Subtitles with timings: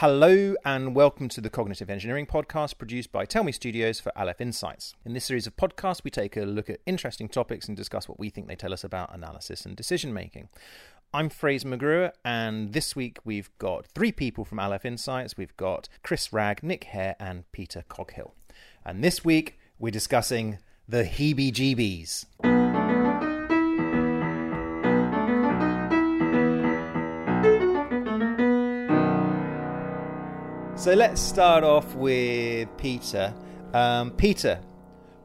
[0.00, 4.40] Hello and welcome to the Cognitive Engineering Podcast produced by Tell Me Studios for Aleph
[4.40, 4.94] Insights.
[5.04, 8.18] In this series of podcasts, we take a look at interesting topics and discuss what
[8.18, 10.48] we think they tell us about analysis and decision making.
[11.12, 15.36] I'm Fraser McGruer, and this week we've got three people from Aleph Insights.
[15.36, 18.32] We've got Chris Ragg, Nick Hare, and Peter Coghill.
[18.86, 22.69] And this week we're discussing the heebie jeebies.
[30.80, 33.34] So let's start off with Peter.
[33.74, 34.58] Um, Peter,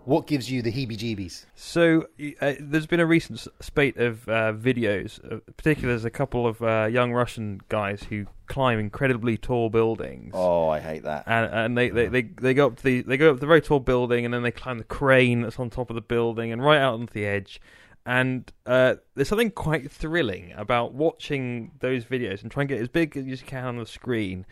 [0.03, 1.45] what gives you the heebie jeebies?
[1.55, 2.07] So
[2.41, 5.23] uh, there's been a recent spate of uh, videos.
[5.23, 10.31] Uh, particularly, there's a couple of uh, young Russian guys who climb incredibly tall buildings.
[10.33, 11.23] Oh, I hate that.
[11.25, 13.47] And, and they, they, they, they go up to the they go up to the
[13.47, 16.51] very tall building and then they climb the crane that's on top of the building
[16.51, 17.61] and right out onto the edge.
[18.05, 22.89] And uh, there's something quite thrilling about watching those videos and trying to get as
[22.89, 24.45] big as you can on the screen.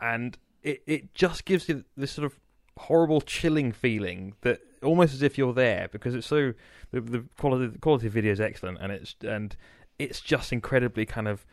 [0.00, 2.38] And it, it just gives you this sort of
[2.78, 6.52] horrible chilling feeling that almost as if you're there because it's so
[6.90, 9.56] the, the quality the quality of video is excellent and it's and
[9.98, 11.46] it's just incredibly kind of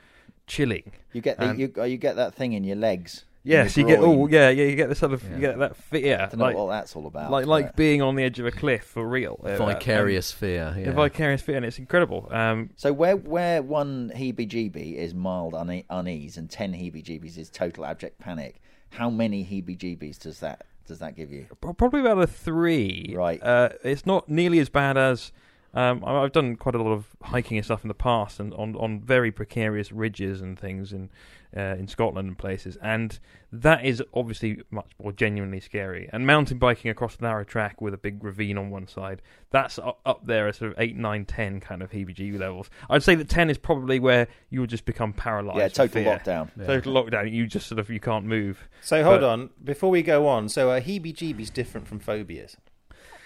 [0.47, 0.91] chilling.
[1.13, 3.23] You get the, Um, you uh, you get that thing in your legs.
[3.45, 5.35] Yes, you get oh yeah yeah you get the sort of Yeah.
[5.35, 7.29] you get that fear I don't know what that's all about.
[7.29, 9.39] like like but- being on the edge of a cliff for real.
[9.43, 10.67] Uh, Vicarious fear.
[10.75, 10.91] um, Yeah.
[10.91, 12.29] vicarious fear and it's incredible.
[12.31, 17.85] Um, so where where one heebie-jeebie is mild une- unease and ten heebie-jeebies is total
[17.85, 18.61] abject panic.
[18.91, 21.45] How many heebie-jeebies does that does that give you?
[21.61, 23.13] Pro- Probably about a three.
[23.15, 23.41] Right.
[23.43, 25.31] Uh, it's not nearly as bad as.
[25.75, 28.53] Um, I- I've done quite a lot of hiking and stuff in the past, and
[28.53, 31.09] on, on very precarious ridges and things in
[31.55, 33.19] uh, in Scotland and places, and
[33.51, 36.09] that is obviously much more genuinely scary.
[36.11, 39.77] And mountain biking across a narrow track with a big ravine on one side, that's
[39.77, 42.71] up, up there at sort of eight, nine, ten kind of heebie-jeebie levels.
[42.89, 45.59] I'd say that ten is probably where you would just become paralysed.
[45.59, 46.05] yeah, total fear.
[46.19, 46.49] lockdown.
[46.59, 46.65] Yeah.
[46.65, 47.31] Total lockdown.
[47.31, 48.67] You just sort of you can't move.
[48.81, 52.57] So hold But- on, before we go on, so are heebie jeebies different from phobias?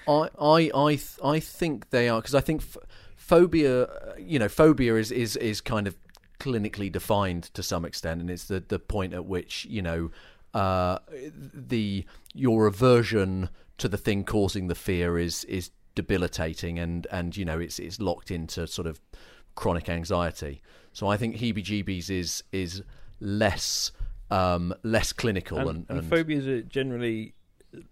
[0.07, 2.77] I I I th- I think they are because I think f-
[3.15, 3.87] phobia,
[4.17, 5.95] you know, phobia is is is kind of
[6.39, 10.11] clinically defined to some extent, and it's the the point at which you know
[10.53, 10.99] uh,
[11.53, 17.45] the your aversion to the thing causing the fear is is debilitating, and and you
[17.45, 18.99] know it's it's locked into sort of
[19.55, 20.61] chronic anxiety.
[20.93, 22.81] So I think heebie-jeebies is is
[23.19, 23.91] less
[24.29, 27.33] um, less clinical and, and, and and phobias are generally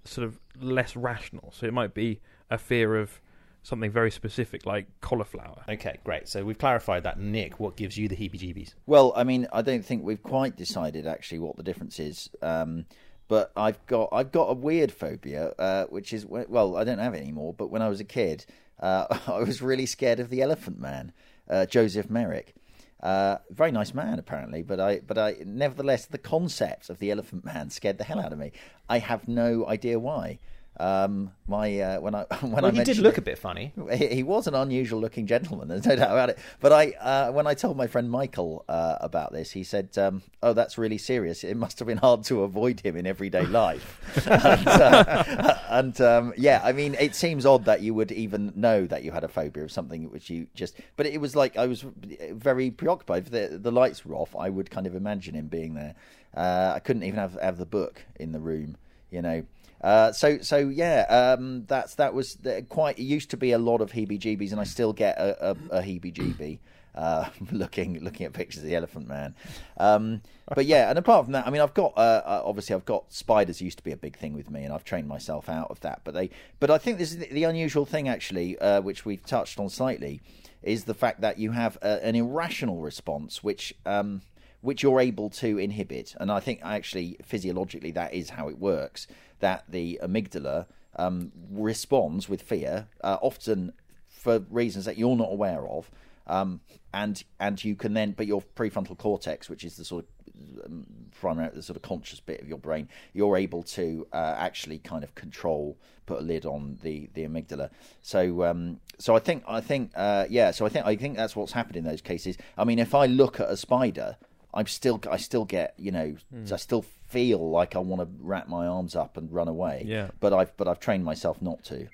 [0.03, 1.51] sort of less rational.
[1.55, 3.21] So it might be a fear of
[3.63, 5.63] something very specific, like cauliflower.
[5.67, 6.27] Okay, great.
[6.27, 7.19] So we've clarified that.
[7.19, 8.73] Nick, what gives you the heebie jeebies?
[8.85, 12.29] Well, I mean, I don't think we've quite decided actually what the difference is.
[12.41, 12.85] Um,
[13.27, 17.15] but I've got I've got a weird phobia, uh, which is well, I don't have
[17.15, 17.53] it anymore.
[17.53, 18.45] But when I was a kid,
[18.79, 21.11] uh, I was really scared of the Elephant Man,
[21.49, 22.53] uh, Joseph Merrick.
[23.01, 27.43] Uh, very nice man, apparently, but I, but I, nevertheless, the concept of the Elephant
[27.45, 28.51] Man scared the hell out of me.
[28.89, 30.39] I have no idea why.
[30.77, 33.71] Um, my uh, when I when well, I he did look it- a bit funny.
[33.93, 35.67] he, he was an unusual looking gentleman.
[35.69, 36.37] There's no doubt about it.
[36.59, 40.21] But I, uh, when I told my friend Michael uh, about this, he said, um,
[40.43, 41.43] "Oh, that's really serious.
[41.45, 46.33] It must have been hard to avoid him in everyday life." and uh, and um,
[46.35, 49.29] yeah, I mean, it seems odd that you would even know that you had a
[49.29, 50.75] phobia of something which you just.
[50.97, 51.85] But it was like I was
[52.31, 53.23] very preoccupied.
[53.27, 55.95] If the the lights were off, I would kind of imagine him being there.
[56.35, 58.75] Uh, I couldn't even have have the book in the room,
[59.09, 59.43] you know.
[59.81, 62.37] Uh, so so yeah, um, that's that was
[62.69, 62.97] quite.
[62.97, 65.81] It used to be a lot of heebie-jeebies, and I still get a, a, a
[65.81, 66.59] heebie-jeebie
[66.95, 69.35] uh, looking looking at pictures of the Elephant Man.
[69.77, 70.21] Um,
[70.53, 73.11] but yeah, and apart from that, I mean, I've got uh, uh, obviously I've got
[73.11, 75.79] spiders used to be a big thing with me, and I've trained myself out of
[75.81, 76.01] that.
[76.03, 79.59] But they, but I think this is the, unusual thing actually, uh, which we've touched
[79.59, 80.21] on slightly,
[80.63, 83.73] is the fact that you have uh, an irrational response, which.
[83.85, 84.21] Um,
[84.61, 86.15] which you're able to inhibit.
[86.19, 89.05] And I think actually physiologically that is how it works.
[89.39, 90.65] That the amygdala
[90.95, 93.73] um, responds with fear, uh, often
[94.07, 95.91] for reasons that you're not aware of.
[96.27, 96.61] Um,
[96.93, 100.87] and and you can then, but your prefrontal cortex, which is the sort of um,
[101.19, 105.03] primary, the sort of conscious bit of your brain, you're able to uh, actually kind
[105.03, 107.69] of control, put a lid on the the amygdala.
[108.01, 111.35] So um, so I think I think uh, yeah, so I think I think that's
[111.35, 112.37] what's happened in those cases.
[112.57, 114.17] I mean, if I look at a spider,
[114.55, 116.15] I'm still I still get you know
[116.51, 119.83] I still feel like I want to wrap my arms up and run away.
[119.85, 120.09] Yeah.
[120.19, 121.87] But I've but I've trained myself not to.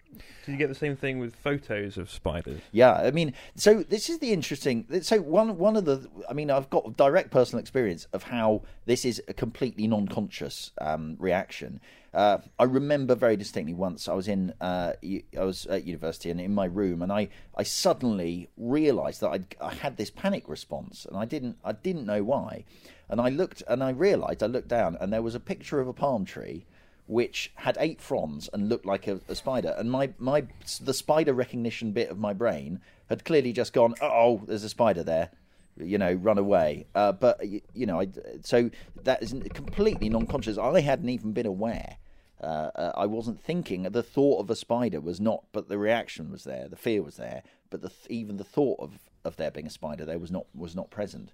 [0.46, 2.62] Do you get the same thing with photos of spiders?
[2.72, 4.86] Yeah, I mean, so this is the interesting.
[5.02, 9.06] So one one of the, I mean, I've got direct personal experience of how this
[9.06, 11.80] is a completely non-conscious um, reaction.
[12.14, 16.42] Uh, I remember very distinctly once I was in, uh, I was at university and
[16.42, 21.06] in my room, and I, I suddenly realised that I'd, I had this panic response,
[21.06, 22.66] and I didn't, I didn't know why.
[23.12, 25.88] And I looked and I realised I looked down and there was a picture of
[25.90, 26.66] a palm tree
[27.08, 29.76] which had eight fronds and looked like a, a spider.
[29.78, 30.46] And my, my
[30.80, 32.80] the spider recognition bit of my brain
[33.10, 35.30] had clearly just gone, oh, there's a spider there.
[35.78, 36.86] You know, run away.
[36.96, 38.08] Uh, but you know, I,
[38.44, 38.70] so
[39.04, 40.58] that is completely non-conscious.
[40.58, 41.98] I hadn't even been aware.
[42.42, 43.84] Uh, uh, I wasn't thinking.
[43.84, 46.68] The thought of a spider was not, but the reaction was there.
[46.68, 48.94] The fear was there, but the, even the thought of,
[49.24, 51.32] of there being a spider there was not was not present.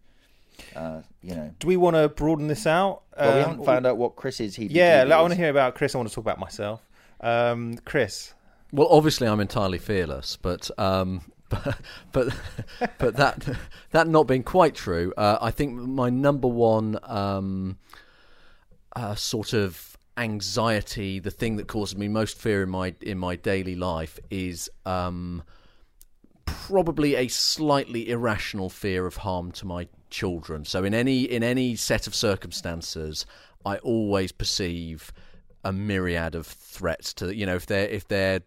[0.75, 3.04] Uh, you know, Do we want to broaden this out?
[3.18, 4.65] well, we Um, haven't found out what Chris's he.
[4.65, 5.94] Yeah, I want to hear about Chris.
[5.94, 6.81] I want to talk about myself.
[7.21, 8.33] Um, Chris,
[8.71, 11.77] Well, obviously, I'm entirely fearless, but um, but
[12.12, 12.33] but,
[12.98, 13.48] but that
[13.92, 17.77] that not being quite true, uh, I think my number one um,
[18.95, 23.36] uh, sort of anxiety, the thing that causes me most fear in my in my
[23.36, 25.44] daily life, is um,
[26.46, 30.66] probably a slightly irrational fear of harm to my children.
[30.66, 33.25] So in any in any set of circumstances,
[33.66, 35.12] I always perceive
[35.64, 38.42] a myriad of threats to you know if they're if they're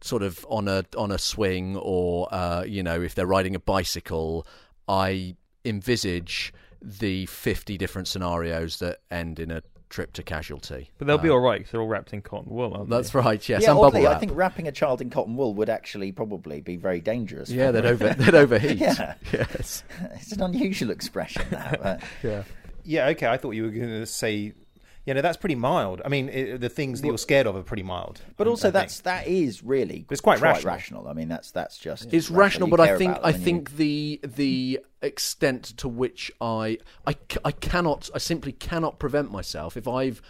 [0.00, 3.60] sort of on a on a swing or uh, you know if they're riding a
[3.60, 4.46] bicycle,
[4.88, 9.62] I envisage the fifty different scenarios that end in a
[9.92, 10.90] trip to casualty.
[10.98, 12.72] But they'll be uh, all right all right 'cause they're all wrapped in cotton wool,
[12.74, 13.18] aren't That's they?
[13.20, 13.48] right.
[13.48, 16.10] Yes, yeah, and bubble oddly, I think wrapping a child in cotton wool would actually
[16.12, 17.50] probably be very dangerous.
[17.50, 18.78] yeah, for they'd over they'd overheat.
[18.78, 19.14] Yeah.
[19.32, 19.84] Yes.
[20.14, 21.44] it's an unusual expression.
[21.50, 22.44] That, Yeah.
[22.84, 23.26] yeah, okay.
[23.26, 24.54] I thought you were going to say,
[25.04, 26.00] you know, that's pretty mild.
[26.04, 28.20] I mean, it, the things that you're scared of are pretty mild.
[28.36, 29.04] But I- also, I that's think.
[29.04, 31.08] that is really It's quite rational.
[31.08, 32.68] I mean, that's that's just It's rational.
[32.68, 36.78] rational, but I think I them and you- think the the extent to which I,
[37.06, 40.22] I c- I cannot I simply cannot prevent myself if I've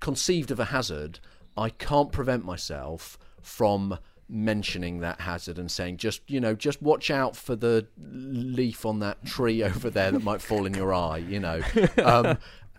[0.00, 1.18] conceived of a hazard,
[1.56, 3.98] I can't prevent myself from
[4.28, 9.00] mentioning that hazard and saying just you know just watch out for the leaf on
[9.00, 11.60] that tree over there that might fall in your eye you know
[12.04, 12.38] um,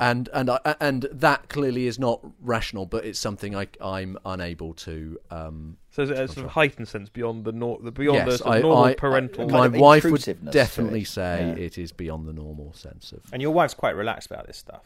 [0.10, 4.74] and and I, and that clearly is not rational but it's something I I'm unable
[4.88, 8.38] to um, So it's a sort of heightened sense beyond the nor- the beyond the
[8.38, 9.50] sort of I, normal I, parental.
[9.50, 11.08] my wife would definitely it.
[11.08, 11.64] say Yeah.
[11.66, 13.22] it is beyond the normal sense of.
[13.32, 14.84] And your wife's quite relaxed about this stuff.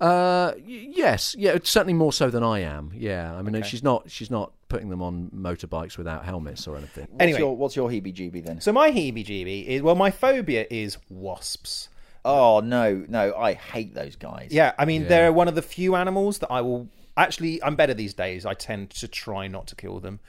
[0.00, 2.90] Uh, y- yes, yeah, certainly more so than I am.
[2.94, 3.68] Yeah, I mean, Okay.
[3.68, 7.06] she's not she's not putting them on motorbikes without helmets or anything.
[7.10, 7.38] What's Anyway.
[7.40, 8.60] your, what's your heebie-jeebie then?
[8.62, 11.88] So my heebie-jeebie is well, my phobia is wasps.
[12.24, 14.48] Oh no, no, I hate those guys.
[14.50, 15.08] Yeah, I mean Yeah.
[15.08, 17.62] they're one of the few animals that I will actually.
[17.62, 18.44] I'm better these days.
[18.46, 20.20] I tend to try not to kill them,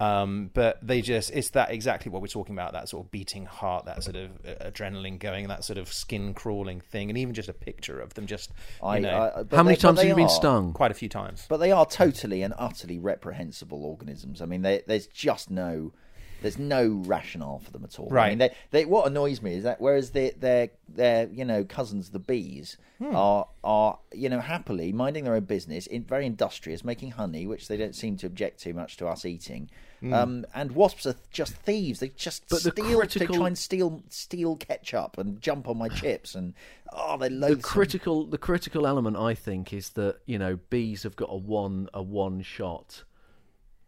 [0.00, 2.72] um, but they just it's that exactly what we're talking about.
[2.72, 6.34] That sort of beating heart, that sort of uh, adrenaline going, that sort of skin
[6.34, 8.26] crawling thing, and even just a picture of them.
[8.26, 8.50] Just
[8.82, 10.28] you I, know, I, but How many they- but times have they you been are-
[10.28, 10.72] stung?
[10.72, 11.46] quite a few times.
[11.48, 14.42] But they are totally and utterly reprehensible organisms.
[14.42, 15.92] I mean, they, there's just no,
[16.42, 18.08] there's no rationale for them at all.
[18.08, 18.26] Right.
[18.26, 21.64] I mean, they, they, what annoys me is that whereas their their their you know
[21.64, 26.84] cousins the bees are are you know happily minding their own business, in, very industrious,
[26.84, 29.68] making honey, which they don't seem to object too much to us eating.
[30.12, 31.98] Um, and wasps are just thieves.
[32.00, 32.98] They just But the steal.
[32.98, 36.54] critical- They try and steal steal ketchup and jump on my chips and
[36.92, 41.16] oh, they The critical the critical element, I think, is that you know bees have
[41.16, 43.02] got a one a one shot.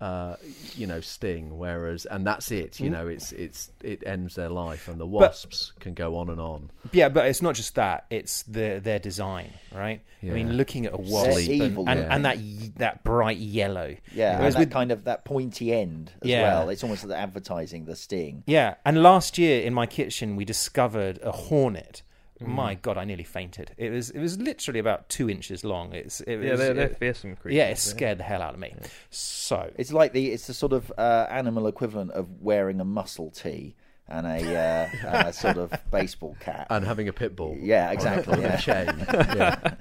[0.01, 0.37] Uh,
[0.77, 1.59] you know, sting.
[1.59, 2.79] Whereas, and that's it.
[2.79, 6.41] You know, it's it's it ends their life, and the wasps can go on and
[6.41, 6.71] on.
[6.93, 10.01] Yeah, but it's not just that; it's the their design, right?
[10.23, 12.15] I mean, looking at a wasp and, evil, and, yeah.
[12.15, 12.39] and that
[12.79, 13.97] that bright yellow.
[14.13, 16.43] Yeah, Whereas and that with kind of that pointy end as Yeah.
[16.43, 16.69] well.
[16.71, 18.43] It's almost like advertising the sting.
[18.47, 22.03] Yeah, and last year in my kitchen we discovered a hornet.
[22.43, 22.47] Mm.
[22.49, 23.73] My God, I nearly fainted.
[23.77, 25.93] It was it was literally about two inches long.
[25.93, 27.57] It's it yeah, was, they're, they're it- fearsome creatures.
[27.57, 27.75] yeah, it yeah.
[27.75, 28.75] scared the hell out of me.
[29.11, 33.31] So It's like the it's the sort of uh, animal equivalent of wearing a muscle
[33.31, 33.75] tee
[34.09, 36.69] and a, uh, and a sort of baseball cap.
[36.71, 37.57] And having a pit bull.
[37.61, 38.35] yeah, exactly.
[38.35, 38.57] On a Yeah.
[38.57, 39.07] chain.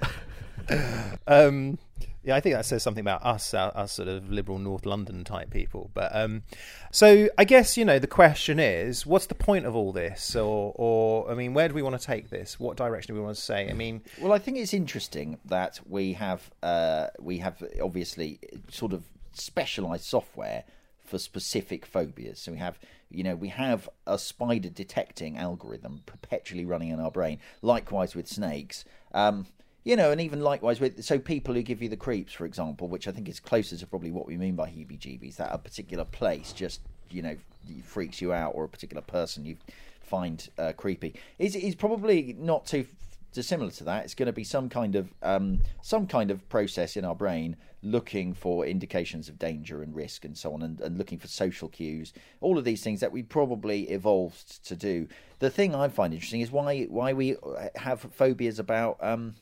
[0.68, 1.14] Yeah.
[1.26, 1.78] um,
[2.24, 5.24] yeah, I think that says something about us, our, us sort of liberal North London
[5.24, 5.90] type people.
[5.94, 6.42] But um,
[6.90, 10.34] so I guess you know the question is, what's the point of all this?
[10.34, 12.58] Or, or I mean, where do we want to take this?
[12.58, 13.70] What direction do we want to say?
[13.70, 18.92] I mean, Well, I think it's interesting that we have uh, we have obviously sort
[18.92, 20.64] of specialized software
[21.04, 22.40] for specific phobias.
[22.40, 22.78] So we have
[23.10, 27.38] you know we have a spider detecting algorithm perpetually running in our brain.
[27.62, 28.84] Likewise with snakes.
[29.14, 29.46] Um,
[29.88, 32.88] you know, and even likewise with so people who give you the creeps, for example,
[32.88, 36.04] which I think is closer to probably what we mean by heebie-jeebies, that a particular
[36.04, 37.38] place just you know
[37.84, 39.56] freaks you out, or a particular person you
[40.02, 42.84] find uh, creepy, is is probably not too
[43.32, 44.04] dissimilar to that.
[44.04, 47.56] It's going to be some kind of um, some kind of process in our brain
[47.82, 51.68] looking for indications of danger and risk and so on, and, and looking for social
[51.70, 52.12] cues.
[52.42, 55.08] All of these things that we probably evolved to do.
[55.38, 57.36] The thing I find interesting is why why we
[57.76, 58.98] have phobias about.
[59.00, 59.36] Um,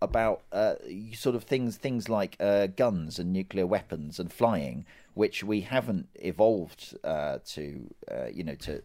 [0.00, 0.74] about uh,
[1.14, 6.08] sort of things things like uh, guns and nuclear weapons and flying, which we haven't
[6.16, 8.82] evolved uh, to uh, you know to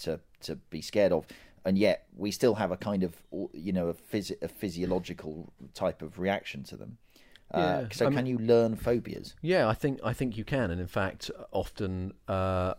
[0.00, 1.26] to to be scared of,
[1.64, 3.14] and yet we still have a kind of
[3.52, 6.98] you know a, phys- a physiological type of reaction to them.
[7.54, 9.34] Uh, Yeah, so I can you learn phobias?
[9.40, 12.74] Yeah, I think I think you can, and in fact, often uh,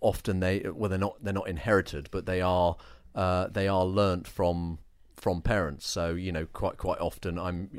[0.00, 2.76] often they well they're not they're not inherited, but they are
[3.14, 4.78] uh, they are learnt from
[5.16, 5.86] from parents.
[5.86, 7.70] So you know, quite quite often, I'm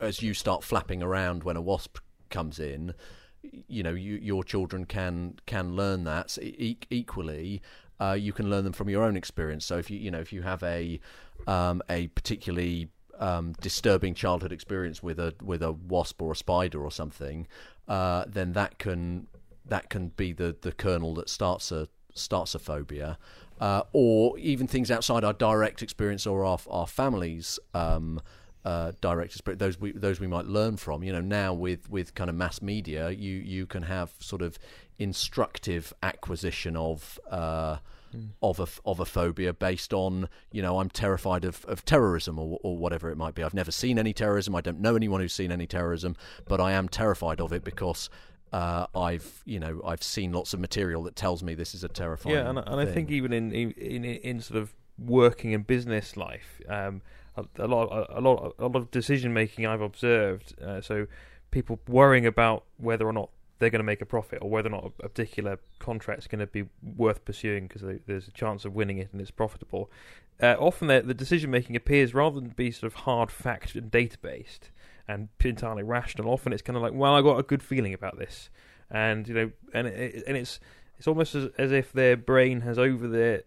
[0.00, 1.98] as you start flapping around when a wasp
[2.30, 2.94] comes in,
[3.42, 7.62] you know, you, your children can can learn that So e- equally.
[8.00, 9.64] Uh, you can learn them from your own experience.
[9.64, 11.00] So if you you know if you have a
[11.46, 16.82] um, a particularly um, disturbing childhood experience with a with a wasp or a spider
[16.82, 17.46] or something,
[17.88, 19.26] uh, then that can
[19.66, 23.18] that can be the, the kernel that starts a starts a phobia,
[23.60, 27.58] uh, or even things outside our direct experience or our our families.
[27.74, 28.20] Um,
[28.64, 31.02] uh, direct experience, those we those we might learn from.
[31.02, 34.58] You know, now with, with kind of mass media, you you can have sort of
[34.98, 37.78] instructive acquisition of uh,
[38.42, 42.58] of a of a phobia based on you know I'm terrified of, of terrorism or
[42.62, 43.42] or whatever it might be.
[43.42, 44.54] I've never seen any terrorism.
[44.54, 48.10] I don't know anyone who's seen any terrorism, but I am terrified of it because.
[48.52, 51.88] Uh, I've you know I've seen lots of material that tells me this is a
[51.88, 52.36] terrifying.
[52.36, 56.16] Yeah, and, and I think even in, in in in sort of working and business
[56.16, 57.02] life, um,
[57.36, 60.54] a, a lot a lot a lot of decision making I've observed.
[60.60, 61.06] Uh, so
[61.50, 64.72] people worrying about whether or not they're going to make a profit or whether or
[64.72, 66.64] not a, particular contract is going to be
[66.96, 69.90] worth pursuing because there's a chance of winning it and it's profitable.
[70.40, 73.90] Uh, often the, the decision making appears rather than be sort of hard fact and
[73.90, 74.70] data based
[75.08, 76.30] and entirely rational.
[76.30, 78.50] Often it's kind of like, well, I got a good feeling about this,
[78.90, 80.60] and you know, and it, and it's
[80.98, 83.44] it's almost as, as if their brain has over the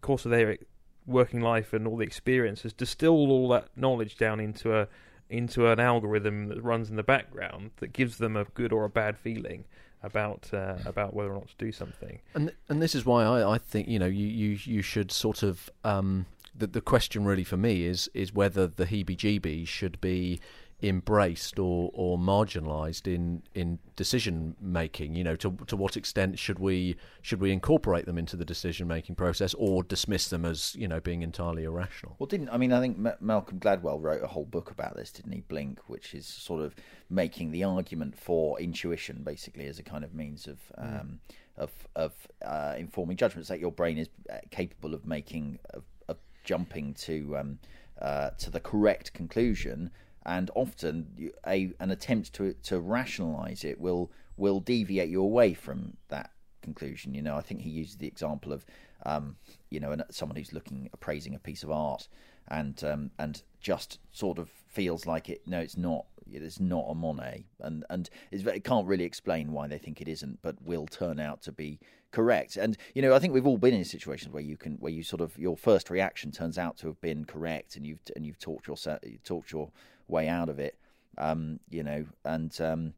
[0.00, 0.58] course of their
[1.06, 4.88] working life and all the experience has distilled all that knowledge down into a
[5.30, 8.90] into an algorithm that runs in the background that gives them a good or a
[8.90, 9.64] bad feeling
[10.02, 12.20] about uh, about whether or not to do something.
[12.34, 15.42] And and this is why I, I think you know you, you, you should sort
[15.42, 20.40] of um, the the question really for me is is whether the heebie-jeebies should be
[20.88, 25.14] embraced or, or marginalised in, in decision making.
[25.14, 28.86] You know, to to what extent should we should we incorporate them into the decision
[28.86, 32.16] making process or dismiss them as you know being entirely irrational?
[32.18, 32.72] Well, didn't I mean?
[32.72, 35.40] I think Ma- Malcolm Gladwell wrote a whole book about this, didn't he?
[35.40, 36.74] Blink, which is sort of
[37.10, 41.20] making the argument for intuition, basically, as a kind of means of um,
[41.56, 42.12] of of
[42.44, 47.36] uh, informing judgments that your brain is uh, capable of making of, of jumping to
[47.36, 47.58] um,
[48.00, 49.90] uh, to the correct conclusion,
[50.26, 55.96] and often a an attempt to to rationalise it will will deviate you away from
[56.08, 56.30] that
[56.64, 57.14] conclusion.
[57.14, 58.64] You know, I think he uses the example of,
[59.06, 59.36] um,
[59.70, 62.08] you know, someone who's looking appraising a piece of art,
[62.48, 65.42] and um, and just sort of feels like it.
[65.46, 66.06] No, it's not.
[66.26, 70.40] It's not a Monet, and and it can't really explain why they think it isn't,
[70.42, 71.78] but will turn out to be
[72.10, 72.56] correct.
[72.56, 75.02] And you know, I think we've all been in situations where you can, where you
[75.02, 78.38] sort of your first reaction turns out to have been correct, and you've and you've
[78.38, 79.70] talked yourself, you talked your
[80.08, 80.76] way out of it.
[81.16, 82.94] Um, you know, and um,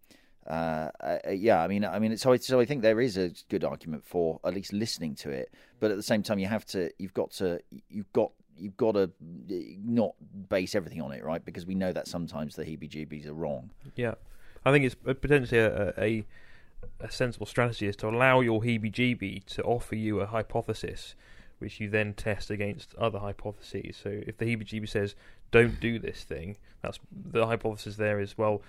[0.46, 3.32] uh, uh, yeah, I mean, I mean, so I, so I think there is a
[3.50, 6.64] good argument for at least listening to it, but at the same time, you have
[6.66, 7.60] to, you've got to,
[7.90, 9.10] you've got, you've got to
[9.84, 10.14] not
[10.48, 11.44] base everything on it, right?
[11.44, 13.70] Because we know that sometimes the heebie-jeebies are wrong.
[13.96, 14.14] Yeah,
[14.64, 16.26] I think it's potentially a, a
[17.00, 21.14] a sensible strategy is to allow your heebie-jeebie to offer you a hypothesis,
[21.58, 23.96] which you then test against other hypotheses.
[24.02, 25.14] So if the heebie-jeebie says
[25.50, 27.96] don't do this thing, that's the hypothesis.
[27.96, 28.62] There is well.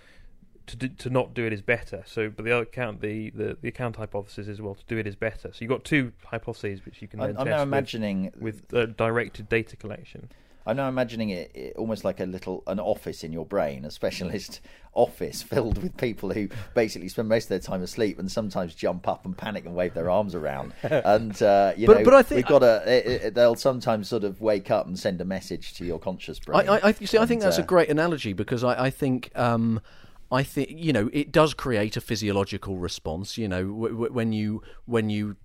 [0.67, 2.03] To, do, to not do it is better.
[2.05, 5.07] So, but the other account, the, the, the account hypothesis is well to do it
[5.07, 5.49] is better.
[5.53, 8.31] So you've got two hypotheses which you can then I'm, I'm test now with- imagining
[8.37, 10.29] with, uh, directed data collection.
[10.67, 13.89] I'm now imagining it, it almost like a little an office in your brain, a
[13.91, 14.59] specialist
[14.93, 19.07] office filled with people who basically spend most of their time asleep and sometimes jump
[19.07, 20.73] up and panic and wave their arms around.
[20.83, 23.31] And uh, you But- know, but I think- we've got a.
[23.33, 26.67] They'll sometimes sort of wake up and send a message to your conscious brain.
[26.69, 27.17] I, I, I you see.
[27.17, 29.31] I think And, that's a uh, great analogy because I, I think.
[29.35, 29.81] Um,
[30.29, 33.37] I think you know it does create a physiological response.
[33.37, 35.37] You know, w- w- when you when you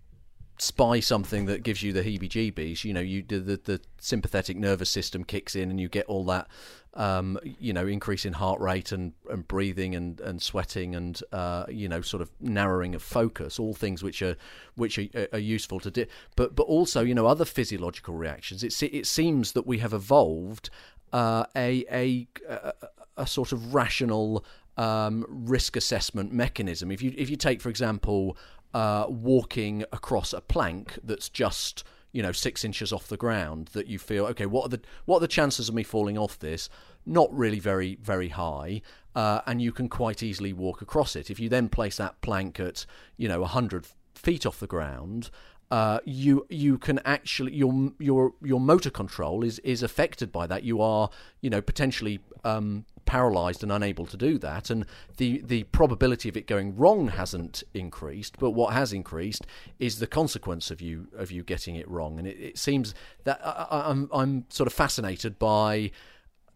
[0.58, 4.90] spy something that gives you the heebie-jeebies, you know, you the, the the sympathetic nervous
[4.90, 6.48] system kicks in and you get all that
[6.94, 11.64] um, you know, increase in heart rate and, and breathing and, and sweating and uh,
[11.68, 14.36] you know, sort of narrowing of focus, all things which are
[14.74, 16.06] which are, are useful to do.
[16.36, 18.62] But but also, you know, other physiological reactions.
[18.62, 20.68] It it seems that we have evolved
[21.12, 22.72] uh, a, a a
[23.16, 24.44] a sort of rational
[24.76, 26.90] um, risk assessment mechanism.
[26.90, 28.36] If you if you take, for example,
[28.74, 33.86] uh, walking across a plank that's just you know six inches off the ground, that
[33.86, 34.46] you feel okay.
[34.46, 36.68] What are the what are the chances of me falling off this?
[37.06, 38.82] Not really very very high,
[39.14, 41.30] uh, and you can quite easily walk across it.
[41.30, 42.86] If you then place that plank at
[43.16, 45.30] you know hundred feet off the ground.
[45.72, 50.64] Uh, you you can actually your your your motor control is is affected by that.
[50.64, 51.08] You are
[51.40, 54.84] you know potentially um, paralyzed and unable to do that and
[55.16, 59.46] the the probability of it going wrong hasn't increased but what has increased
[59.78, 63.40] is the consequence of you of you getting it wrong and it, it seems that
[63.42, 65.90] I, I'm I'm sort of fascinated by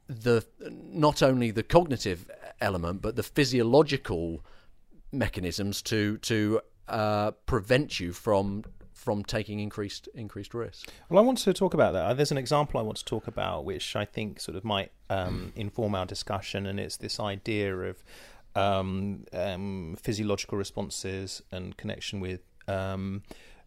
[0.09, 2.31] the not only the cognitive
[2.61, 4.45] element but the physiological
[5.11, 8.63] mechanisms to to uh, prevent you from
[8.97, 10.91] from taking increased increased risk.
[11.09, 12.17] Well, I want to talk about that.
[12.17, 15.53] There's an example I want to talk about, which I think sort of might um,
[15.55, 18.03] inform our discussion, and it's this idea of
[18.55, 23.23] um, um, physiological responses and connection with um,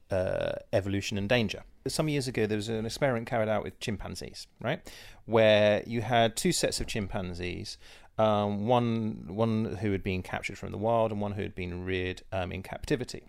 [0.10, 1.64] uh, evolution and danger.
[1.88, 4.82] Some years ago, there was an experiment carried out with chimpanzees, right,
[5.26, 7.78] where you had two sets of chimpanzees.
[8.18, 11.86] Um, one one who had been captured from the wild and one who had been
[11.86, 13.24] reared um, in captivity.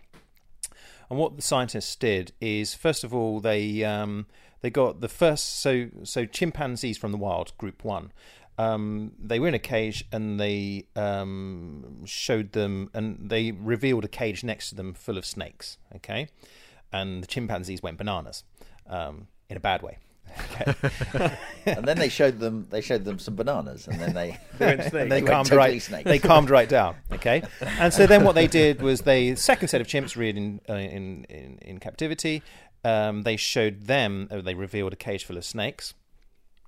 [1.11, 4.27] And what the scientists did is, first of all, they um,
[4.61, 8.13] they got the first so so chimpanzees from the wild, group one.
[8.57, 14.07] Um, they were in a cage and they um, showed them and they revealed a
[14.07, 15.77] cage next to them full of snakes.
[15.97, 16.29] Okay,
[16.93, 18.45] and the chimpanzees went bananas
[18.87, 19.97] um, in a bad way.
[20.39, 21.37] Okay.
[21.65, 25.21] and then they showed them they showed them some bananas, and then they they, they
[25.21, 25.81] calmed totally right.
[25.81, 26.05] Snakes.
[26.05, 26.95] They calmed right down.
[27.11, 30.61] Okay, and so then what they did was they second set of chimps reared in
[30.69, 32.41] uh, in, in, in captivity.
[32.83, 34.27] Um, they showed them.
[34.31, 35.93] Uh, they revealed a cage full of snakes.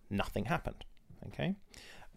[0.10, 0.86] Nothing happened.
[1.28, 1.56] Okay.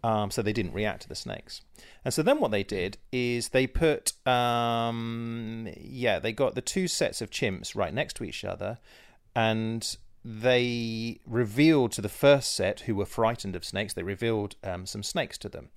[0.03, 1.61] Um, so they didn't react to the snakes.
[2.05, 6.87] And so then what they did is they put, um, yeah, they got the two
[6.87, 8.77] sets of chimps right next to each other,
[9.35, 9.97] and
[10.29, 15.01] they revealed to the first set who were frightened of snakes, they revealed um, some
[15.01, 15.69] snakes to them.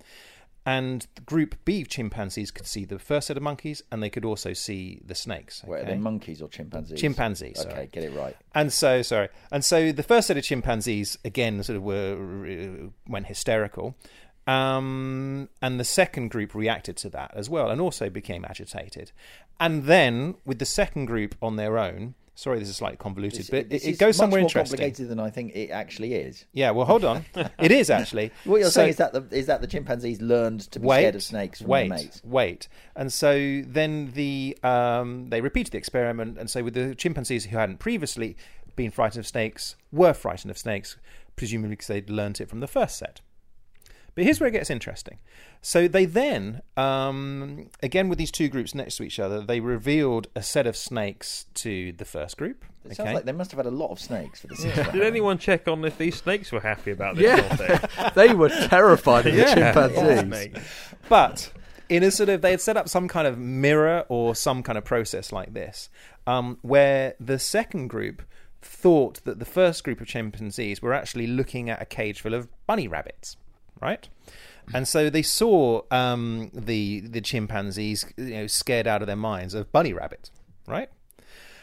[0.65, 4.51] And group B chimpanzees could see the first set of monkeys, and they could also
[4.51, 5.63] see the snakes.
[5.63, 5.71] Okay?
[5.71, 6.99] Wait, are they monkeys or chimpanzees?
[6.99, 7.65] Chimpanzees.
[7.65, 8.35] Okay, get it right.
[8.53, 13.27] And so, sorry, and so the first set of chimpanzees again sort of were went
[13.27, 13.95] hysterical,
[14.45, 19.13] um, and the second group reacted to that as well, and also became agitated.
[19.59, 23.67] And then with the second group on their own, Sorry, this is slightly convoluted, but
[23.69, 24.77] it, it goes somewhere interesting.
[24.77, 26.45] complicated than I think it actually is.
[26.53, 27.25] Yeah, well, hold on.
[27.59, 28.31] it is actually.
[28.45, 31.01] what you're so, saying is that the is that the chimpanzees learned to be wait,
[31.01, 32.21] scared of snakes from wait.
[32.23, 37.45] Wait, and so then the um, they repeated the experiment, and so with the chimpanzees
[37.45, 38.37] who hadn't previously
[38.75, 40.97] been frightened of snakes were frightened of snakes,
[41.35, 43.21] presumably because they'd learnt it from the first set.
[44.13, 45.19] But here's where it gets interesting.
[45.61, 50.27] So they then, um, again with these two groups next to each other, they revealed
[50.35, 52.65] a set of snakes to the first group.
[52.83, 52.95] It okay.
[52.95, 54.65] sounds like they must have had a lot of snakes for this.
[54.65, 54.91] Yeah.
[54.91, 57.59] Did anyone check on if these snakes were happy about this?
[57.59, 60.63] Yeah, they were terrified of the chimpanzees.
[61.07, 61.51] But
[61.87, 64.77] in a sort of, they had set up some kind of mirror or some kind
[64.77, 65.89] of process like this,
[66.25, 68.23] um, where the second group
[68.61, 72.47] thought that the first group of chimpanzees were actually looking at a cage full of
[72.65, 73.37] bunny rabbits
[73.81, 74.07] right?
[74.73, 79.53] And so they saw um, the the chimpanzees, you know, scared out of their minds
[79.53, 80.31] of bunny rabbits,
[80.67, 80.89] right?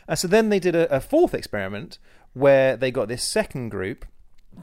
[0.07, 1.98] And so then they did a, a fourth experiment
[2.35, 4.04] where they got this second group.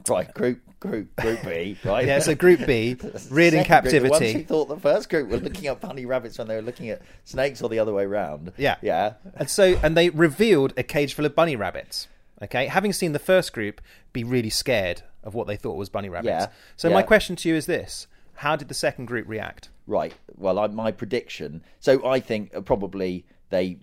[0.08, 2.06] Right, group, group, group B, right?
[2.06, 2.96] yeah, so group B,
[3.30, 4.08] reared in captivity.
[4.08, 6.56] Group, the ones who thought the first group were looking at bunny rabbits when they
[6.56, 8.52] were looking at snakes, or the other way around.
[8.58, 9.14] Yeah, yeah.
[9.34, 12.08] And so, and they revealed a cage full of bunny rabbits.
[12.42, 13.80] Okay, having seen the first group
[14.12, 16.28] be really scared of what they thought was bunny rabbits.
[16.28, 16.94] Yeah, so yeah.
[16.94, 19.68] my question to you is this: How did the second group react?
[19.86, 20.14] Right.
[20.36, 21.62] Well, I, my prediction.
[21.80, 23.78] So I think uh, probably they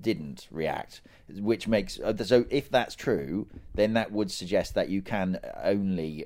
[0.00, 5.02] didn't react, which makes uh, so if that's true, then that would suggest that you
[5.02, 6.24] can only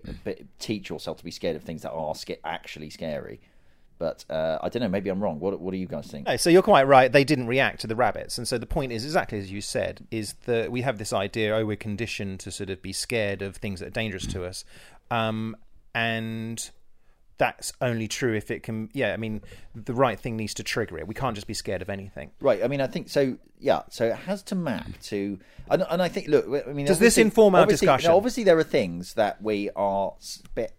[0.59, 3.41] teach yourself to be scared of things that are actually scary.
[3.99, 4.89] But uh, I don't know.
[4.89, 5.41] Maybe I'm wrong.
[5.41, 6.27] What What do you guys think?
[6.27, 7.11] No, so you're quite right.
[7.11, 10.07] They didn't react to the rabbits, and so the point is exactly as you said:
[10.11, 11.57] is that we have this idea.
[11.57, 14.65] Oh, we're conditioned to sort of be scared of things that are dangerous to us,
[15.11, 15.57] um,
[15.95, 16.71] and
[17.39, 18.89] that's only true if it can.
[18.93, 19.43] Yeah, I mean,
[19.75, 21.07] the right thing needs to trigger it.
[21.07, 22.31] We can't just be scared of anything.
[22.41, 22.63] Right.
[22.65, 23.37] I mean, I think so.
[23.59, 23.83] Yeah.
[23.91, 25.39] So it has to map to,
[25.71, 26.29] and, and I think.
[26.29, 28.11] Look, I mean, does this inform our discussion?
[28.11, 30.15] obviously, there are things that we are
[30.55, 30.73] bit,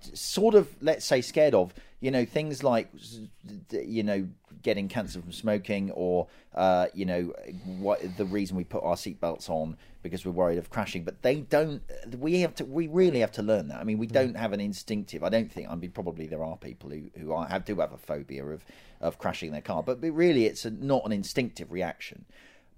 [0.00, 2.90] sort of let's say scared of you know things like
[3.70, 4.28] you know
[4.62, 7.32] getting cancer from smoking or uh, you know
[7.78, 11.02] what the reason we put our seatbelts on because we're worried of crashing.
[11.02, 11.80] But they don't
[12.18, 13.80] we have to we really have to learn that.
[13.80, 16.58] I mean we don't have an instinctive i don't think i mean probably there are
[16.58, 18.66] people who who are, have do have a phobia of
[19.00, 19.82] of crashing their car.
[19.82, 22.26] But, but really it's a, not an instinctive reaction.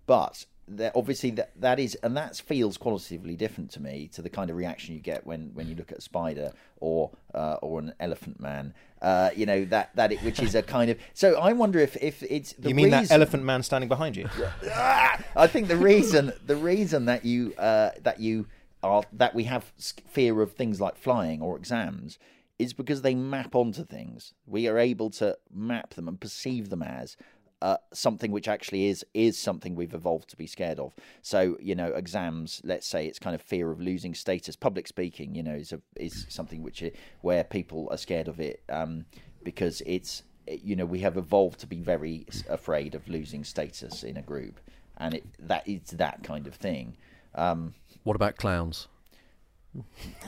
[0.06, 4.28] But that obviously that that is and that feels qualitatively different to me to the
[4.28, 7.78] kind of reaction you get when when you look at a spider or uh, or
[7.78, 11.38] an elephant man uh, you know that that it, which is a kind of so
[11.38, 14.28] I wonder if if it's the you mean reason, that elephant man standing behind you?
[14.72, 15.22] Ah!
[15.36, 18.46] I think the reason the reason that you uh, that you
[18.82, 19.64] are that we have
[20.08, 22.18] fear of things like flying or exams
[22.58, 24.32] is because they map onto things.
[24.46, 27.16] We are able to map them and perceive them as
[27.62, 30.94] uh, something which actually is is something we've evolved to be scared of.
[31.22, 32.60] So you know, exams.
[32.64, 34.56] Let's say it's kind of fear of losing status.
[34.56, 36.92] Public speaking, you know, is a, is something which i-
[37.22, 39.06] where people are scared of it um,
[39.42, 44.16] because it's you know we have evolved to be very afraid of losing status in
[44.16, 44.60] a group,
[44.98, 46.96] and it that is that kind of thing.
[47.34, 48.88] Um, What about clowns?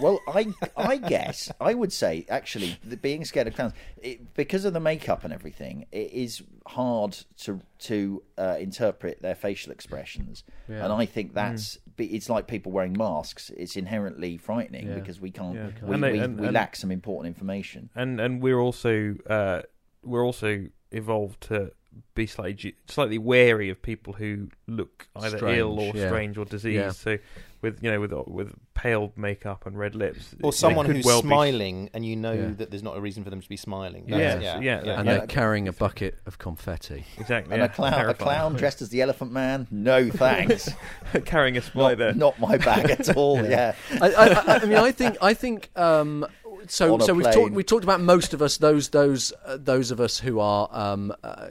[0.01, 4.65] Well, I I guess I would say actually the being scared of clowns it, because
[4.65, 5.87] of the makeup and everything.
[5.93, 10.85] It is hard to to uh, interpret their facial expressions, Yeah.
[10.85, 13.51] and I think that's be- it's like people wearing masks.
[13.57, 14.95] It's inherently frightening Yeah.
[14.95, 15.71] because we can't Yeah.
[15.83, 17.91] we, And they- we, and- we and- lack some important information.
[17.95, 19.63] and and we're also uh,
[20.03, 21.73] we're also evolved to
[22.15, 26.07] be slightly slightly wary of people who look either ill or Strange, yeah.
[26.09, 26.75] strange or diseased.
[26.77, 26.91] Yeah.
[26.93, 27.19] So
[27.61, 31.29] with you know with with pale makeup and red lips, Or someone who's well be-
[31.29, 32.51] smiling and you know Yeah.
[32.59, 34.05] that there's not a reason for them to be smiling.
[34.07, 34.99] Yes, That's- yeah, yeah.
[35.01, 35.19] And Yeah.
[35.19, 37.05] they're carrying a bucket of confetti.
[37.19, 39.67] exactly And yeah, a clown, a clown dressed as the Elephant Man?
[39.71, 40.71] No, thanks.
[41.25, 42.13] carrying a spider.
[42.15, 43.43] not, not my bag at all.
[43.45, 43.75] yeah.
[44.01, 45.71] I, I, I mean, I think, I think.
[45.77, 46.27] Um,
[46.67, 47.53] so, so we've talked.
[47.55, 48.57] We talked about most of us.
[48.59, 51.49] Those, those, uh, those of us who are, um, uh,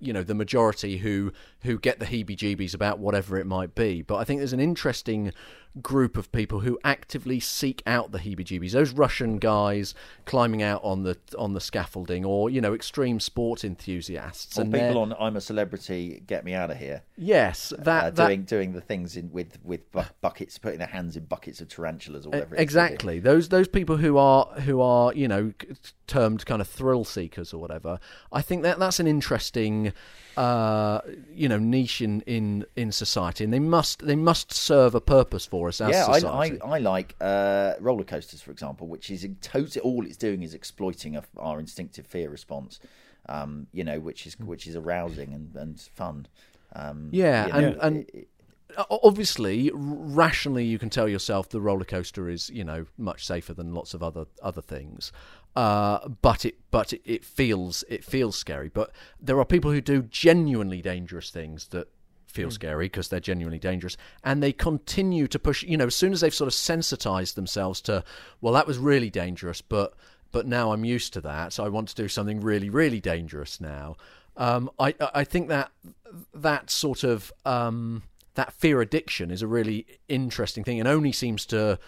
[0.00, 4.02] you know, the majority who who get the heebie-jeebies about whatever it might be.
[4.02, 5.32] But I think there's an interesting
[5.82, 8.72] group of people who actively seek out the heebie-jeebies.
[8.72, 9.94] Those Russian guys
[10.24, 14.72] climbing out on the on the scaffolding, or you know, extreme sports enthusiasts, Or and
[14.72, 17.02] people on I'm a Celebrity, Get Me Out of Here.
[17.16, 20.88] yes, that, uh, that doing doing the things in with with bu- buckets, putting their
[20.88, 22.54] hands in buckets of tarantulas or whatever.
[22.54, 22.84] it is they do.
[22.84, 23.18] Exactly.
[23.20, 25.52] Those those people who are who are you know
[26.06, 28.00] termed kind of thrill seekers or whatever.
[28.32, 29.92] I think that that's an interesting
[30.38, 31.00] uh,
[31.34, 35.44] you know niche in, in, in society, and they must they must serve a purpose
[35.46, 36.60] for us as Yeah, I, society.
[36.62, 40.42] I, I like uh, roller coasters, for example, which is in total all it's doing
[40.42, 42.80] is exploiting a, our instinctive fear response.
[43.28, 46.26] Um, you know, which is which is arousing and, and fun.
[46.74, 48.28] Um, Yeah, you and- know, and- it- it-
[48.90, 53.72] Obviously, rationally, you can tell yourself the roller coaster is you know much safer than
[53.74, 55.10] lots of other other things.
[55.56, 58.68] Uh, but it but it, it feels it feels scary.
[58.68, 61.88] But there are people who do genuinely dangerous things that
[62.26, 65.62] feel scary because they're genuinely dangerous, and they continue to push.
[65.62, 68.04] You know, as soon as they've sort of sensitized themselves to,
[68.40, 69.94] well, that was really dangerous, but
[70.30, 73.60] but now I'm used to that, so I want to do something really really dangerous
[73.60, 73.96] now.
[74.36, 75.72] Um, I I I think that
[76.34, 78.02] that sort of um,
[78.38, 81.78] that fear addiction is a really interesting thing, and only seems to,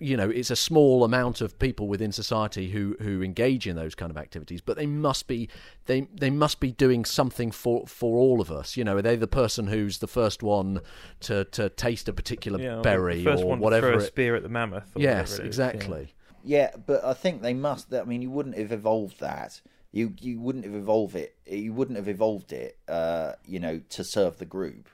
[0.00, 3.94] you know, it's a small amount of people within society who who engage in those
[3.94, 5.48] kind of activities, but they must be
[5.86, 8.76] they they must be doing something for for all of us.
[8.76, 10.80] You know, are they the person who's the first one
[11.20, 13.88] to to taste a particular Yeah, or berry the first or one whatever?
[13.88, 14.90] to throw a it- spear at the mammoth.
[14.96, 16.14] Or yes, whatever it is, exactly.
[16.42, 17.92] Yeah, but I think they must.
[17.92, 19.60] I mean, you wouldn't have evolved that.
[19.92, 21.34] You you wouldn't have evolved it.
[21.46, 22.78] You wouldn't have evolved it.
[22.88, 24.88] Uh, you know, to serve the group.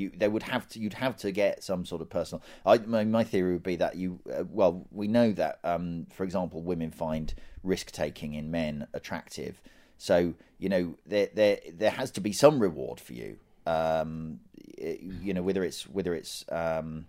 [0.00, 0.80] You they would have to.
[0.80, 2.42] You'd have to get some sort of personal.
[2.64, 4.20] I my, my theory would be that you.
[4.32, 5.58] Uh, well, we know that.
[5.64, 7.32] Um, for example, women find
[7.62, 9.60] risk taking in men attractive.
[9.98, 13.36] So you know there there there has to be some reward for you.
[13.66, 14.40] Um,
[14.78, 17.06] you know whether it's whether it's um,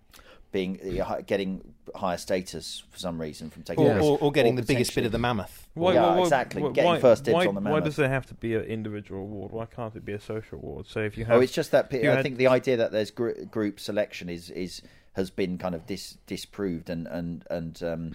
[0.52, 0.78] being
[1.26, 5.04] getting higher status for some reason from taking Or, or, or getting the biggest bit
[5.04, 5.66] of the mammoth.
[5.74, 6.62] Why, Yeah, why- why- exactly.
[6.62, 7.80] why- Getting first dibs why- on the mammoth.
[7.80, 9.50] Why does there have to be an individual award?
[9.52, 10.86] Why can't it be a social award?
[10.86, 13.10] So if you have, Oh, it's just that I had- think the idea that there's
[13.10, 14.82] gr- group selection is is
[15.14, 18.12] has been kind of dis- disproved and and and um,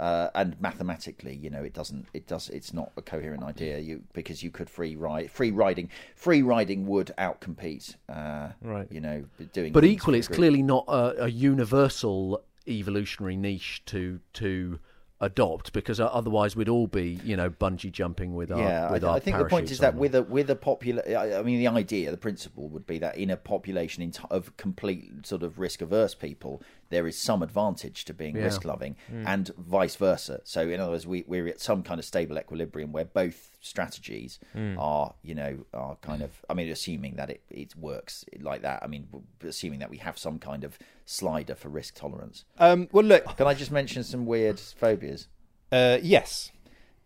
[0.00, 3.78] uh, and mathematically, you know, it doesn't it does it's not a coherent idea.
[3.78, 7.96] You because you could free ride free riding free riding would outcompete.
[8.08, 8.88] Uh, Right.
[8.90, 9.72] You know, doing.
[9.72, 14.78] But equally, it's clearly not a, a universal evolutionary niche to to
[15.22, 19.08] adopt because otherwise we'd all be you know bungee jumping with our yeah, with I,
[19.08, 21.58] our I think the point is that with a with a popular, I I mean,
[21.58, 25.42] the idea, the principle would be that in a population in t- of complete sort
[25.42, 28.44] of risk averse people, there is some advantage to being Yeah.
[28.44, 30.40] risk loving, and vice versa.
[30.44, 34.38] So, in other words, we, we're at some kind of stable equilibrium where both strategies
[34.54, 36.44] are, you know, are kind of.
[36.50, 38.82] I mean, assuming that it, it works like that.
[38.82, 39.08] I mean,
[39.42, 42.44] assuming that we have some kind of slider for risk tolerance.
[42.58, 45.28] Um, well, look, Can I just mention some weird phobias?
[45.72, 46.50] uh, yes,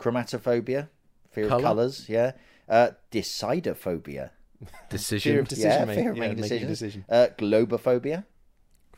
[0.00, 0.88] Chromatophobia,
[1.30, 1.58] fear Colour?
[1.58, 2.32] of colours, yeah.
[2.68, 4.30] Uh, decidophobia,
[4.88, 5.32] Decision.
[5.32, 6.02] Fear of decision yeah, making.
[6.04, 6.68] fear of Yeah, making decisions.
[6.70, 7.04] decision.
[7.08, 8.24] Uh, globophobia,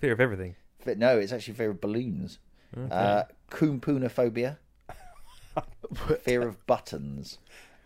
[0.01, 0.55] Fear of everything.
[0.87, 2.39] But no, it's actually fear of balloons.
[2.91, 4.57] Uh, Koumpounophobia,
[6.21, 7.39] fear of buttons.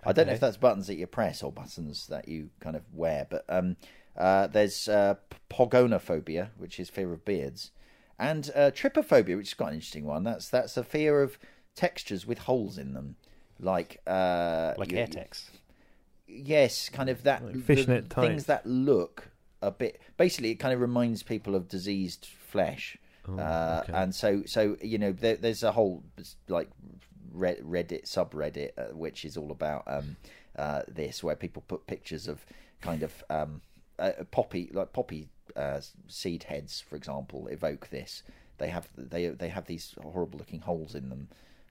[0.05, 2.83] I don't know if that's buttons that you press or buttons that you kind of
[2.93, 3.77] wear, but um,
[4.17, 5.17] uh, there's uh,
[5.51, 7.71] pogonophobia, which is fear of beards,
[8.19, 10.25] and uh, trypophobia, which is quite an interesting one.
[10.25, 11.39] That's that's a fear of
[11.77, 13.17] textures with holes in them,
[13.59, 15.51] like uh, like you- Aertex.
[16.27, 19.29] Yes, kind of that the fishnet things that look
[19.63, 20.01] a bit.
[20.17, 22.97] Basically, it kind of reminds people of diseased flesh,
[23.29, 23.93] uh, okay.
[23.93, 26.03] and so so you know there, there's a whole
[26.49, 26.69] like
[27.35, 30.17] Reddit subreddit uh, which is all about um,
[30.57, 32.45] uh, this, where people put pictures of
[32.81, 33.61] kind of um,
[33.99, 38.23] uh, poppy like poppy uh, seed heads, for example, evoke this.
[38.59, 41.29] They have they they have these horrible looking holes in them.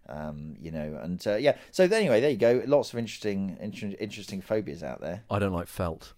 [0.07, 1.57] Um, you know, and uh, yeah.
[1.71, 2.63] So anyway, there you go.
[2.65, 5.23] Lots of interesting, inter- interesting phobias out there.
[5.29, 6.13] I don't like felt.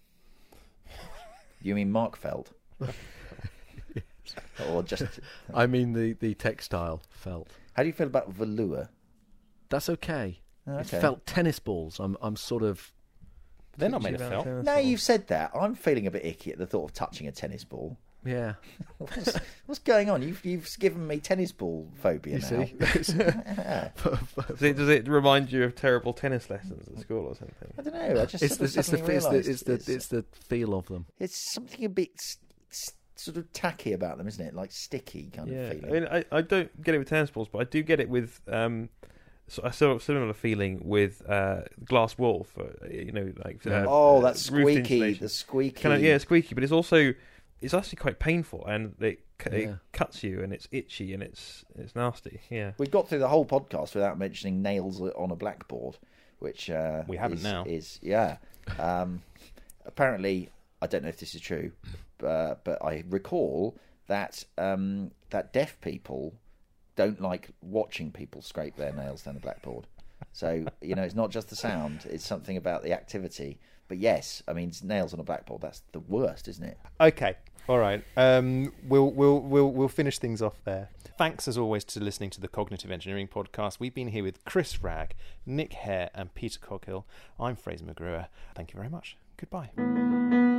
[1.62, 2.52] You mean Mark Felt,
[4.70, 5.20] or just?
[5.54, 7.50] I mean the the textile felt.
[7.74, 8.90] How do you feel about velour?
[9.70, 10.40] That's okay.
[10.68, 11.02] Oh, It's okay.
[11.02, 12.00] felt tennis balls.
[12.00, 12.92] I'm I'm sort of
[13.78, 14.46] They're not made of felt.
[14.64, 17.32] Now you've said that, I'm feeling a bit icky at the thought of touching a
[17.32, 17.98] tennis ball.
[18.24, 18.54] yeah.
[19.00, 20.22] What's, what's going on?
[20.22, 22.66] You've you've given me tennis ball phobia You now.
[22.66, 22.76] see,
[23.18, 23.90] Yeah.
[24.48, 27.74] Does it, does it remind you of terrible tennis lessons at school or something?
[27.80, 28.22] I don't know.
[28.22, 30.08] I just it's sort the of it's the, suddenly it's the realised it's the it's
[30.10, 31.06] the feel of them.
[31.18, 32.51] it's something a bit s- s-
[33.22, 34.54] sort of tacky about them, isn't it?
[34.54, 35.94] Like sticky kind Yeah, of I feeling.
[35.94, 38.42] mean, I, I don't get it with tennis balls, but I do get it with
[38.48, 38.90] um,
[39.48, 43.86] so a sort of similar feeling with uh, glass wool for you know like uh,
[43.88, 45.14] oh, that's squeaky.
[45.14, 45.82] The squeaky.
[45.82, 47.14] kind of yeah, squeaky, but it's also
[47.62, 49.76] it's actually quite painful and it, it Yeah.
[49.92, 52.42] cuts you and it's itchy and it's it's nasty.
[52.50, 55.98] Yeah, We got through the whole podcast without mentioning nails on a blackboard,
[56.40, 57.64] which uh, We haven't is, now.
[57.68, 58.38] Is yeah.
[58.80, 59.22] Um,
[59.86, 60.50] apparently,
[60.82, 61.72] I don't know if this is true,
[62.26, 66.34] uh, but I recall that um, that deaf people
[66.96, 69.88] don't like watching people scrape their nails down the blackboard.
[70.34, 73.60] So you know, it's not just the sound; it's something about the activity.
[73.88, 76.78] But yes, I mean, nails on a blackboard—that's the worst, isn't it?
[77.00, 77.36] Okay,
[77.68, 78.04] all right.
[78.18, 80.90] Um, we'll we'll we'll we'll finish things off there.
[81.18, 83.80] Thanks as always to listening to the Cognitive Engineering Podcast.
[83.80, 85.14] We've been here with Chris Ragg,
[85.46, 87.06] Nick Hare, and Peter Coghill.
[87.40, 88.28] I'm Fraser McGruer.
[88.56, 89.18] Thank you very much.
[89.38, 90.50] Goodbye.